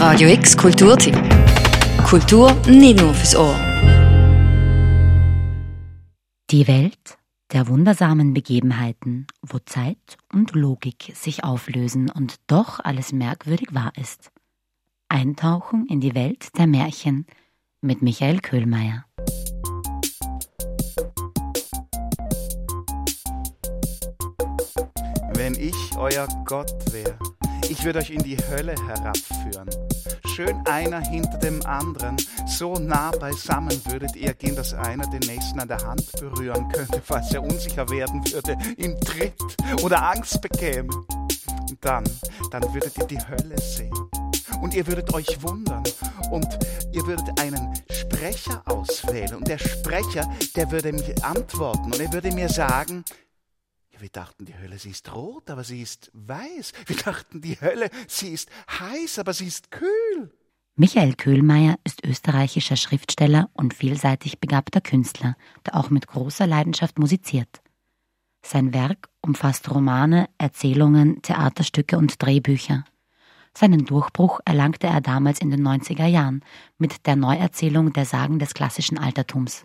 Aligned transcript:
Radio 0.00 0.28
X 0.28 0.56
Kulturtipp. 0.56 1.16
Kultur 2.06 2.54
nicht 2.68 3.00
nur 3.00 3.12
fürs 3.12 3.34
Ohr. 3.34 3.56
Die 6.52 6.68
Welt 6.68 7.18
der 7.52 7.66
wundersamen 7.66 8.32
Begebenheiten, 8.32 9.26
wo 9.42 9.58
Zeit 9.58 10.16
und 10.32 10.54
Logik 10.54 11.12
sich 11.16 11.42
auflösen 11.42 12.10
und 12.10 12.36
doch 12.46 12.78
alles 12.78 13.12
merkwürdig 13.12 13.74
wahr 13.74 13.90
ist. 13.96 14.30
Eintauchen 15.08 15.84
in 15.86 16.00
die 16.00 16.14
Welt 16.14 16.56
der 16.56 16.68
Märchen 16.68 17.26
mit 17.80 18.00
Michael 18.00 18.38
Köhlmeier. 18.38 19.04
Wenn 25.34 25.54
ich 25.54 25.74
euer 25.96 26.28
Gott 26.44 26.72
wäre, 26.92 27.18
ich 27.68 27.84
würde 27.84 28.00
euch 28.00 28.10
in 28.10 28.22
die 28.22 28.36
Hölle 28.36 28.74
herabführen. 28.86 29.68
Schön 30.34 30.66
einer 30.66 31.00
hinter 31.00 31.38
dem 31.38 31.64
anderen, 31.66 32.16
so 32.46 32.74
nah 32.74 33.10
beisammen 33.10 33.80
würdet 33.86 34.14
ihr 34.16 34.34
gehen, 34.34 34.56
dass 34.56 34.74
einer 34.74 35.06
den 35.08 35.20
nächsten 35.20 35.58
an 35.58 35.68
der 35.68 35.84
Hand 35.86 36.10
berühren 36.20 36.68
könnte, 36.68 37.02
falls 37.04 37.32
er 37.32 37.42
unsicher 37.42 37.88
werden 37.90 38.22
würde, 38.32 38.56
im 38.76 38.98
Tritt 39.00 39.34
oder 39.82 40.10
Angst 40.10 40.40
bekäme. 40.40 40.90
Und 41.68 41.78
dann, 41.80 42.04
dann 42.50 42.62
würdet 42.72 42.96
ihr 42.98 43.06
die 43.06 43.18
Hölle 43.18 43.58
sehen. 43.60 43.92
Und 44.60 44.74
ihr 44.74 44.86
würdet 44.86 45.12
euch 45.14 45.42
wundern 45.42 45.84
und 46.30 46.58
ihr 46.92 47.06
würdet 47.06 47.40
einen 47.40 47.74
Sprecher 47.90 48.62
auswählen. 48.66 49.34
Und 49.34 49.48
der 49.48 49.58
Sprecher, 49.58 50.28
der 50.56 50.70
würde 50.70 50.92
mich 50.92 51.24
antworten 51.24 51.84
und 51.84 52.00
er 52.00 52.12
würde 52.12 52.32
mir 52.32 52.48
sagen, 52.48 53.04
wir 54.00 54.08
dachten, 54.08 54.44
die 54.44 54.56
Hölle, 54.56 54.78
sie 54.78 54.90
ist 54.90 55.14
rot, 55.14 55.50
aber 55.50 55.64
sie 55.64 55.82
ist 55.82 56.10
weiß. 56.14 56.72
Wir 56.86 56.96
dachten, 56.96 57.40
die 57.40 57.60
Hölle, 57.60 57.90
sie 58.06 58.28
ist 58.28 58.50
heiß, 58.70 59.18
aber 59.18 59.32
sie 59.32 59.46
ist 59.46 59.70
kühl. 59.70 60.30
Michael 60.76 61.14
Köhlmeier 61.14 61.76
ist 61.82 62.04
österreichischer 62.04 62.76
Schriftsteller 62.76 63.50
und 63.52 63.74
vielseitig 63.74 64.38
begabter 64.38 64.80
Künstler, 64.80 65.36
der 65.66 65.76
auch 65.76 65.90
mit 65.90 66.06
großer 66.06 66.46
Leidenschaft 66.46 66.98
musiziert. 66.98 67.60
Sein 68.42 68.72
Werk 68.72 69.08
umfasst 69.20 69.68
Romane, 69.70 70.28
Erzählungen, 70.38 71.20
Theaterstücke 71.22 71.98
und 71.98 72.22
Drehbücher. 72.22 72.84
Seinen 73.54 73.86
Durchbruch 73.86 74.38
erlangte 74.44 74.86
er 74.86 75.00
damals 75.00 75.40
in 75.40 75.50
den 75.50 75.66
90er 75.66 76.06
Jahren 76.06 76.44
mit 76.78 77.06
der 77.06 77.16
Neuerzählung 77.16 77.92
der 77.92 78.04
Sagen 78.04 78.38
des 78.38 78.54
klassischen 78.54 78.98
Altertums. 78.98 79.64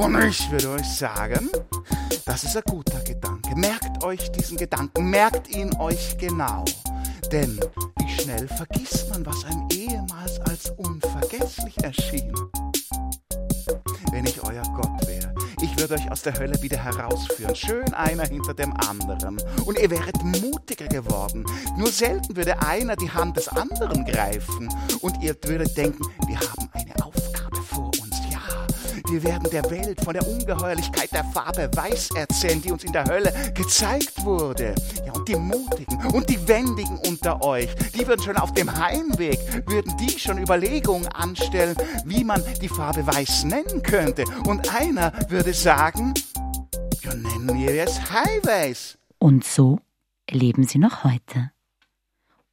Und 0.00 0.18
ich 0.24 0.50
würde 0.50 0.70
euch 0.70 0.88
sagen, 0.88 1.50
das 2.24 2.44
ist 2.44 2.56
ein 2.56 2.62
guter 2.70 3.00
Gedanke. 3.00 3.54
Merkt 3.54 4.02
euch 4.02 4.32
diesen 4.32 4.56
Gedanken, 4.56 5.10
merkt 5.10 5.50
ihn 5.50 5.76
euch 5.78 6.16
genau. 6.16 6.64
Denn 7.30 7.60
wie 7.98 8.08
schnell 8.08 8.48
vergisst 8.48 9.10
man, 9.10 9.26
was 9.26 9.44
einem 9.44 9.68
ehemals 9.70 10.40
als 10.40 10.70
unvergesslich 10.78 11.76
erschien. 11.84 12.32
Wenn 14.10 14.24
ich 14.24 14.42
euer 14.42 14.62
Gott 14.74 15.06
wäre, 15.06 15.34
ich 15.60 15.78
würde 15.78 15.96
euch 15.96 16.10
aus 16.10 16.22
der 16.22 16.32
Hölle 16.38 16.60
wieder 16.62 16.82
herausführen, 16.82 17.54
schön 17.54 17.92
einer 17.92 18.24
hinter 18.24 18.54
dem 18.54 18.72
anderen. 18.88 19.38
Und 19.66 19.78
ihr 19.78 19.90
wäret 19.90 20.24
mutiger 20.24 20.88
geworden. 20.88 21.44
Nur 21.76 21.88
selten 21.88 22.34
würde 22.34 22.62
einer 22.62 22.96
die 22.96 23.10
Hand 23.10 23.36
des 23.36 23.48
anderen 23.48 24.06
greifen. 24.06 24.70
Und 25.02 25.22
ihr 25.22 25.36
würdet 25.44 25.76
denken, 25.76 26.02
wir 26.26 26.40
haben 26.40 26.70
eine 26.72 26.79
wir 29.10 29.24
werden 29.24 29.50
der 29.50 29.68
Welt 29.70 30.00
von 30.04 30.14
der 30.14 30.26
Ungeheuerlichkeit 30.26 31.10
der 31.12 31.24
Farbe 31.24 31.68
Weiß 31.74 32.10
erzählen, 32.14 32.62
die 32.62 32.70
uns 32.70 32.84
in 32.84 32.92
der 32.92 33.04
Hölle 33.04 33.32
gezeigt 33.54 34.24
wurde. 34.24 34.74
Ja, 35.04 35.12
und 35.12 35.28
die 35.28 35.34
Mutigen 35.34 36.06
und 36.12 36.30
die 36.30 36.46
Wendigen 36.46 36.96
unter 37.08 37.42
euch, 37.42 37.68
die 37.94 38.06
würden 38.06 38.22
schon 38.22 38.36
auf 38.36 38.52
dem 38.52 38.72
Heimweg, 38.72 39.38
würden 39.66 39.96
die 39.96 40.16
schon 40.18 40.38
Überlegungen 40.38 41.08
anstellen, 41.08 41.74
wie 42.04 42.22
man 42.22 42.42
die 42.62 42.68
Farbe 42.68 43.04
Weiß 43.06 43.44
nennen 43.44 43.82
könnte. 43.82 44.24
Und 44.46 44.72
einer 44.72 45.12
würde 45.28 45.54
sagen, 45.54 46.14
ja, 47.02 47.14
nennen 47.14 47.58
wir 47.58 47.82
es 47.82 48.00
Highways. 48.12 48.96
Und 49.18 49.44
so 49.44 49.80
leben 50.30 50.64
sie 50.64 50.78
noch 50.78 51.02
heute. 51.02 51.50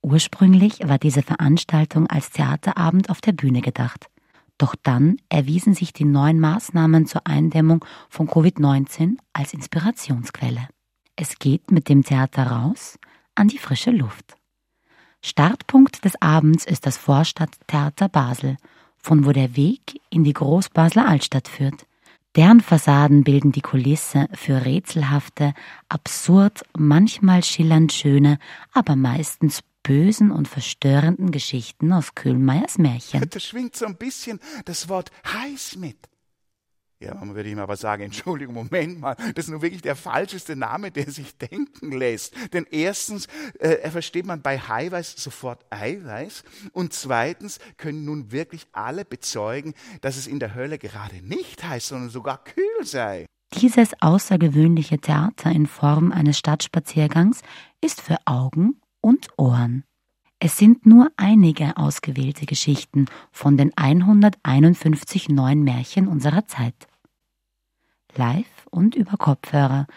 Ursprünglich 0.01 0.79
war 0.87 0.97
diese 0.97 1.21
Veranstaltung 1.21 2.07
als 2.07 2.31
Theaterabend 2.31 3.09
auf 3.09 3.21
der 3.21 3.33
Bühne 3.33 3.61
gedacht. 3.61 4.07
Doch 4.57 4.75
dann 4.81 5.17
erwiesen 5.29 5.73
sich 5.73 5.93
die 5.93 6.05
neuen 6.05 6.39
Maßnahmen 6.39 7.05
zur 7.05 7.27
Eindämmung 7.27 7.85
von 8.09 8.27
Covid-19 8.27 9.17
als 9.33 9.53
Inspirationsquelle. 9.53 10.67
Es 11.15 11.37
geht 11.37 11.71
mit 11.71 11.89
dem 11.89 12.03
Theater 12.03 12.47
raus 12.47 12.97
an 13.35 13.47
die 13.47 13.59
frische 13.59 13.91
Luft. 13.91 14.35
Startpunkt 15.21 16.05
des 16.05 16.19
Abends 16.21 16.65
ist 16.65 16.85
das 16.85 16.97
Vorstadttheater 16.97 18.09
Basel, 18.09 18.57
von 18.97 19.25
wo 19.25 19.31
der 19.31 19.55
Weg 19.55 19.99
in 20.09 20.23
die 20.23 20.33
Großbasler 20.33 21.07
Altstadt 21.07 21.47
führt. 21.47 21.85
Deren 22.35 22.61
Fassaden 22.61 23.23
bilden 23.23 23.51
die 23.51 23.61
Kulisse 23.61 24.27
für 24.33 24.63
rätselhafte, 24.63 25.53
absurd, 25.89 26.63
manchmal 26.77 27.43
schillernd 27.43 27.93
schöne, 27.93 28.37
aber 28.73 28.95
meistens 28.95 29.61
bösen 29.87 30.31
und 30.31 30.49
verstörenden 30.49 31.31
Geschichten 31.31 31.93
aus 31.93 32.13
Köhlmeiers 32.13 32.77
Märchen. 32.77 33.25
Da 33.29 33.39
schwingt 33.39 33.73
so 33.73 33.85
ein 33.85 33.95
bisschen 33.95 34.41
das 34.65 34.89
Wort 34.89 35.11
heiß 35.25 35.77
mit. 35.77 35.97
Ja, 36.99 37.13
man 37.13 37.35
würde 37.35 37.49
ihm 37.49 37.59
aber 37.59 37.77
sagen, 37.77 38.03
Entschuldigung, 38.03 38.53
Moment 38.55 38.99
mal, 38.99 39.15
das 39.15 39.45
ist 39.45 39.51
nun 39.51 39.61
wirklich 39.61 39.81
der 39.81 39.95
falscheste 39.95 40.57
Name, 40.57 40.91
der 40.91 41.09
sich 41.09 41.37
denken 41.37 41.93
lässt. 41.93 42.33
Denn 42.51 42.65
erstens 42.69 43.27
äh, 43.59 43.89
versteht 43.89 44.25
man 44.25 44.41
bei 44.41 44.61
Eiweiß 44.67 45.15
sofort 45.15 45.65
Eiweiß 45.69 46.43
und 46.73 46.91
zweitens 46.91 47.59
können 47.77 48.03
nun 48.03 48.33
wirklich 48.33 48.67
alle 48.73 49.05
bezeugen, 49.05 49.73
dass 50.01 50.17
es 50.17 50.27
in 50.27 50.39
der 50.39 50.53
Hölle 50.53 50.79
gerade 50.79 51.21
nicht 51.21 51.63
heiß, 51.63 51.87
sondern 51.87 52.09
sogar 52.09 52.43
kühl 52.43 52.83
sei. 52.83 53.25
Dieses 53.53 53.91
außergewöhnliche 54.01 54.97
Theater 54.97 55.49
in 55.49 55.65
Form 55.65 56.11
eines 56.11 56.37
Stadtspaziergangs 56.37 57.41
ist 57.79 58.01
für 58.01 58.17
Augen 58.25 58.81
und 59.01 59.27
Ohren. 59.37 59.83
Es 60.39 60.57
sind 60.57 60.85
nur 60.85 61.11
einige 61.17 61.77
ausgewählte 61.77 62.45
Geschichten 62.45 63.07
von 63.31 63.57
den 63.57 63.71
151 63.75 65.29
neuen 65.29 65.63
Märchen 65.63 66.07
unserer 66.07 66.45
Zeit. 66.45 66.87
Live 68.15 68.67
und 68.69 68.95
über 68.95 69.17
Kopfhörer 69.17 69.87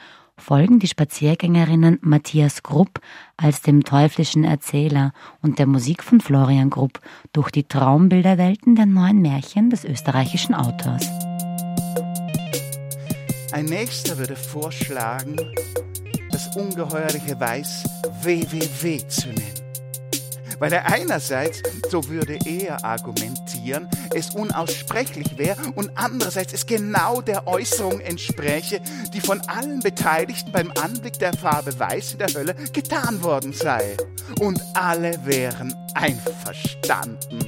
folgen 0.41 0.78
die 0.78 0.89
Spaziergängerinnen 0.89 1.99
Matthias 2.00 2.62
Grupp 2.62 3.00
als 3.37 3.60
dem 3.60 3.84
teuflischen 3.84 4.44
Erzähler 4.44 5.12
und 5.43 5.59
der 5.59 5.66
Musik 5.66 6.03
von 6.03 6.21
Florian 6.21 6.71
Grupp 6.71 7.00
durch 7.33 7.50
die 7.50 7.65
Traumbilderwelten 7.65 8.75
der 8.75 8.87
neuen 8.87 9.21
Märchen 9.21 9.71
des 9.71 9.84
österreichischen 9.84 10.55
Autors. 10.55 11.06
Ein 13.53 13.66
nächster 13.66 14.16
würde 14.16 14.37
vorschlagen, 14.37 15.37
ungeheuerliche 16.56 17.38
Weiß 17.38 17.84
WWW 18.22 19.06
zu 19.09 19.28
nennen. 19.28 19.61
Weil 20.61 20.75
er 20.75 20.84
einerseits, 20.84 21.62
so 21.91 22.06
würde 22.09 22.38
er 22.44 22.84
argumentieren, 22.84 23.88
es 24.15 24.34
unaussprechlich 24.34 25.39
wäre 25.39 25.62
und 25.75 25.91
andererseits 25.94 26.53
es 26.53 26.66
genau 26.66 27.22
der 27.22 27.47
Äußerung 27.47 28.00
entspräche, 28.00 28.83
die 29.15 29.22
von 29.22 29.41
allen 29.49 29.81
Beteiligten 29.81 30.53
beim 30.53 30.71
Anblick 30.72 31.19
der 31.19 31.33
Farbe 31.33 31.78
Weiß 31.78 32.12
in 32.12 32.19
der 32.19 32.34
Hölle 32.34 32.55
getan 32.75 33.22
worden 33.22 33.55
sei. 33.55 33.97
Und 34.39 34.60
alle 34.75 35.19
wären 35.25 35.75
einverstanden. 35.94 37.39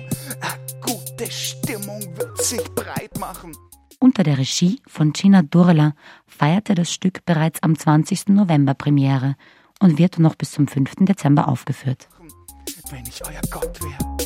Eine 0.40 0.80
gute 0.80 1.30
Stimmung 1.30 2.00
wird 2.16 2.42
sich 2.42 2.64
breit 2.74 3.18
machen. 3.18 3.52
Unter 4.02 4.24
der 4.24 4.36
Regie 4.36 4.80
von 4.88 5.12
Gina 5.12 5.42
Durla 5.42 5.94
feierte 6.26 6.74
das 6.74 6.92
Stück 6.92 7.24
bereits 7.24 7.62
am 7.62 7.78
20. 7.78 8.30
November 8.30 8.74
Premiere 8.74 9.36
und 9.78 9.96
wird 9.96 10.18
noch 10.18 10.34
bis 10.34 10.50
zum 10.50 10.66
5. 10.66 11.04
Dezember 11.06 11.46
aufgeführt. 11.46 12.08
Wenn 12.90 13.06
ich 13.06 13.24
euer 13.24 13.40
Gott 13.48 13.80
wäre, 13.80 14.16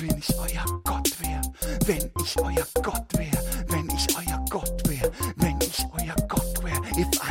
wenn 0.00 0.16
ich 0.16 0.34
euer 0.38 0.64
Gott 0.84 1.20
wäre, 1.20 1.42
wenn 1.84 2.10
ich 2.22 2.38
euer 2.40 2.66
Gott 2.82 3.18
wäre, 3.18 3.44
wenn 3.68 3.86
ich 3.90 4.06
euer 4.16 4.42
Gott 4.48 4.88
wäre, 4.88 5.12
wenn 5.36 5.58
ich 5.60 5.84
euer 5.92 6.16
Gott 6.28 6.64
wäre, 6.64 6.80
if 6.98 7.06
I've 7.20 7.25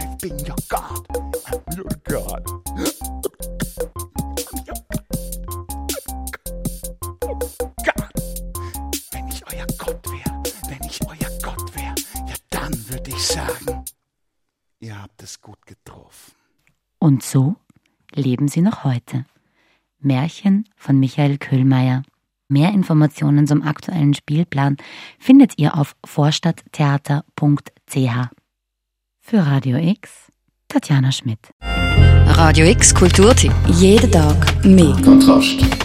es 15.25 15.41
gut 15.41 15.65
getroffen. 15.65 16.33
Und 16.99 17.23
so 17.23 17.55
leben 18.13 18.47
sie 18.47 18.61
noch 18.61 18.83
heute. 18.83 19.25
Märchen 19.99 20.69
von 20.77 20.99
Michael 20.99 21.37
Köhlmeier. 21.37 22.03
Mehr 22.47 22.69
Informationen 22.69 23.47
zum 23.47 23.63
aktuellen 23.63 24.13
Spielplan 24.13 24.77
findet 25.19 25.57
ihr 25.57 25.75
auf 25.75 25.95
vorstadttheater.ch. 26.05 28.29
Für 29.19 29.39
Radio 29.39 29.77
X, 29.77 30.31
Tatjana 30.67 31.11
Schmidt. 31.11 31.39
Radio 31.61 32.67
X 32.67 32.93
Kulturtipp. 32.93 33.53
Jeden 33.67 34.11
Tag 34.11 34.63
mehr. 34.63 34.95
Kontrast. 35.03 35.84